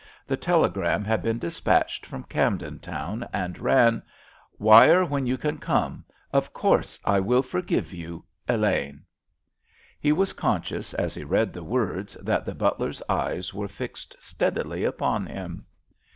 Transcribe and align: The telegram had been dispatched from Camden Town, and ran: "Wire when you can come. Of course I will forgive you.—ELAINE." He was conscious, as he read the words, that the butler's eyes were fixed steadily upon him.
The 0.25 0.35
telegram 0.35 1.03
had 1.05 1.21
been 1.21 1.37
dispatched 1.37 2.07
from 2.07 2.23
Camden 2.23 2.79
Town, 2.79 3.29
and 3.31 3.59
ran: 3.59 4.01
"Wire 4.57 5.05
when 5.05 5.27
you 5.27 5.37
can 5.37 5.59
come. 5.59 6.03
Of 6.33 6.51
course 6.53 6.99
I 7.05 7.19
will 7.19 7.43
forgive 7.43 7.93
you.—ELAINE." 7.93 9.03
He 9.99 10.11
was 10.11 10.33
conscious, 10.33 10.95
as 10.95 11.13
he 11.13 11.23
read 11.23 11.53
the 11.53 11.63
words, 11.63 12.15
that 12.15 12.45
the 12.47 12.55
butler's 12.55 13.03
eyes 13.09 13.53
were 13.53 13.67
fixed 13.67 14.15
steadily 14.19 14.83
upon 14.85 15.27
him. 15.27 15.67